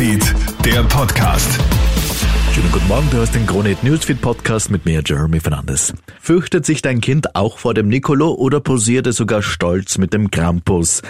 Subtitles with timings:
[0.00, 1.60] Newsfeed, der Podcast.
[2.54, 5.92] Schönen guten Morgen, du hast den Kronet Newsfeed Podcast mit mir, Jeremy Fernandes.
[6.22, 10.30] Fürchtet sich dein Kind auch vor dem Nicolo oder posiert es sogar stolz mit dem
[10.30, 11.02] Krampus?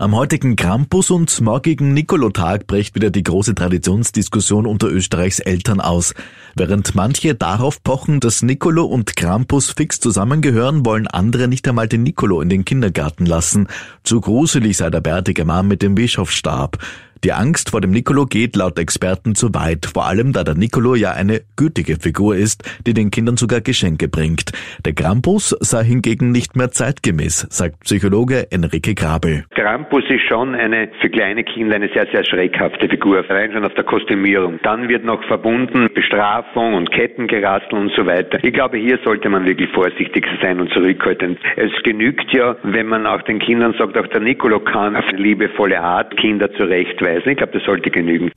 [0.00, 6.14] Am heutigen Krampus- und morgigen Nikolotag bricht wieder die große Traditionsdiskussion unter Österreichs Eltern aus.
[6.54, 12.04] Während manche darauf pochen, dass Nicolo und Krampus fix zusammengehören, wollen andere nicht einmal den
[12.04, 13.66] Nicolo in den Kindergarten lassen.
[14.04, 16.78] Zu gruselig sei der bärtige Mann mit dem Bischofsstab.
[17.24, 20.94] Die Angst vor dem Nicolo geht laut Experten zu weit, vor allem da der Nicolo
[20.94, 24.52] ja eine gütige Figur ist, die den Kindern sogar Geschenke bringt.
[24.84, 29.44] Der Krampus sei hingegen nicht mehr zeitgemäß, sagt Psychologe Enrique Grabel.
[29.50, 33.74] Krampus ist schon eine für kleine Kinder eine sehr, sehr schreckhafte Figur, rein schon auf
[33.74, 34.60] der Kostümierung.
[34.62, 38.38] Dann wird noch verbunden Bestrafung und Kettengerassel und so weiter.
[38.44, 41.40] Ich glaube, hier sollte man wirklich vorsichtig sein und zurückhaltend.
[41.56, 45.80] Es genügt ja, wenn man auch den Kindern sagt, auch der Nicolo kann auf liebevolle
[45.80, 47.30] Art Kinder zurechtweisen nachweisen.
[47.30, 48.30] Ich glaube, das sollte genügen.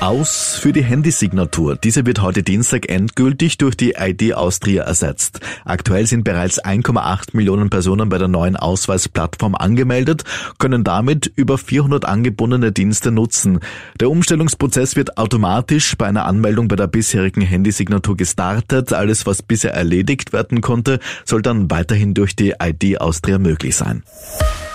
[0.00, 1.76] Aus für die Handysignatur.
[1.76, 5.40] Diese wird heute Dienstag endgültig durch die ID Austria ersetzt.
[5.64, 10.24] Aktuell sind bereits 1,8 Millionen Personen bei der neuen Ausweisplattform angemeldet,
[10.58, 13.60] können damit über 400 angebundene Dienste nutzen.
[14.00, 18.92] Der Umstellungsprozess wird automatisch bei einer Anmeldung bei der bisherigen Handysignatur gestartet.
[18.94, 24.02] Alles, was bisher erledigt werden konnte, soll dann weiterhin durch die ID Austria möglich sein.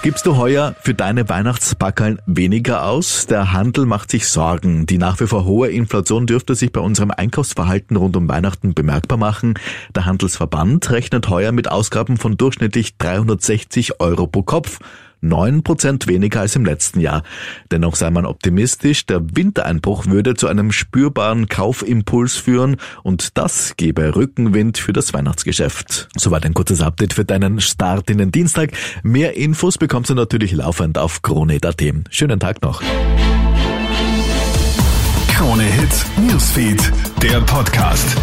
[0.06, 3.25] Gibst du heuer für deine Weihnachtspackeln weniger aus?
[3.25, 4.86] Der Handel macht sich Sorgen.
[4.86, 9.17] Die nach wie vor hohe Inflation dürfte sich bei unserem Einkaufsverhalten rund um Weihnachten bemerkbar
[9.17, 9.56] machen.
[9.95, 14.78] Der Handelsverband rechnet heuer mit Ausgaben von durchschnittlich 360 Euro pro Kopf.
[15.31, 17.23] 9% weniger als im letzten Jahr.
[17.72, 24.16] Dennoch sei man optimistisch, der Wintereinbruch würde zu einem spürbaren Kaufimpuls führen und das gebe
[24.16, 26.09] Rückenwind für das Weihnachtsgeschäft.
[26.16, 28.72] Soweit ein kurzes Update für deinen Start in den Dienstag.
[29.03, 31.84] Mehr Infos bekommst du natürlich laufend auf Krone.at.
[32.09, 32.81] Schönen Tag noch.
[35.28, 38.16] Krone Hits, Newsfeed, der Podcast.